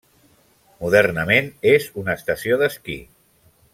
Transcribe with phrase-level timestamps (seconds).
[0.85, 2.97] Modernament és una estació d'esquí.